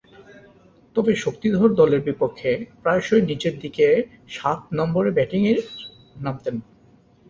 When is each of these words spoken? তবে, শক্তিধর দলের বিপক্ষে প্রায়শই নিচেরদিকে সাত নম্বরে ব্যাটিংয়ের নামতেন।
তবে, 0.95 1.11
শক্তিধর 1.15 1.69
দলের 1.73 2.01
বিপক্ষে 2.01 2.51
প্রায়শই 2.81 3.23
নিচেরদিকে 3.29 3.87
সাত 4.29 4.59
নম্বরে 4.77 5.09
ব্যাটিংয়ের 5.11 5.59
নামতেন। 6.15 6.55